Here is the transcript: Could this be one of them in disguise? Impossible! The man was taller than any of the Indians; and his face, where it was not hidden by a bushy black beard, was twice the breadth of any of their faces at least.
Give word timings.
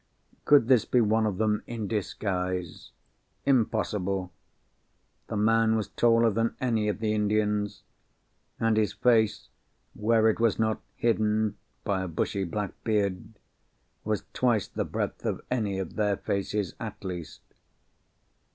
Could 0.45 0.67
this 0.67 0.83
be 0.83 0.99
one 0.99 1.27
of 1.27 1.37
them 1.37 1.61
in 1.67 1.87
disguise? 1.87 2.89
Impossible! 3.45 4.31
The 5.27 5.37
man 5.37 5.75
was 5.75 5.89
taller 5.89 6.31
than 6.31 6.55
any 6.59 6.87
of 6.87 6.97
the 7.01 7.13
Indians; 7.13 7.83
and 8.59 8.77
his 8.77 8.93
face, 8.93 9.49
where 9.93 10.27
it 10.27 10.39
was 10.39 10.57
not 10.57 10.81
hidden 10.95 11.55
by 11.83 12.01
a 12.01 12.07
bushy 12.07 12.45
black 12.45 12.71
beard, 12.83 13.37
was 14.03 14.23
twice 14.33 14.67
the 14.67 14.85
breadth 14.85 15.23
of 15.23 15.41
any 15.51 15.77
of 15.77 15.95
their 15.97 16.17
faces 16.17 16.73
at 16.79 17.03
least. 17.03 17.41